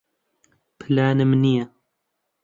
[0.79, 1.65] پلانم نییە.